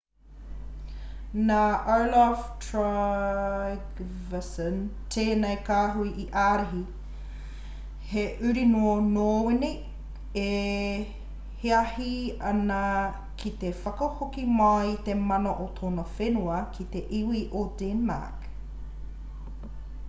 nā 1.47 1.57
olaf 1.95 2.39
trygvasson 2.61 4.77
tēnei 5.15 5.57
kāhui 5.67 6.13
i 6.23 6.23
ārahi 6.43 6.79
he 8.13 8.23
uri 8.51 8.63
nō 8.71 8.93
nōwini 9.09 9.69
e 10.43 10.45
hiahi 11.65 12.09
ana 12.53 12.79
ki 13.43 13.51
te 13.65 13.71
whakahoki 13.83 14.47
mai 14.55 14.71
i 14.93 14.95
te 15.11 15.17
mana 15.33 15.51
o 15.67 15.67
tōna 15.81 16.07
whenua 16.17 16.57
i 16.85 16.87
te 16.97 17.03
iwi 17.21 17.43
o 17.61 17.61
denmark 17.83 18.49